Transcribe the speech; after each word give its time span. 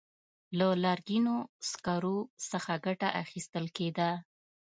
له 0.57 0.67
لرګینو 0.83 1.35
سکرو 1.69 2.17
څخه 2.51 2.73
ګټه 2.85 3.09
اخیستل 3.23 3.65
کېده. 3.77 4.09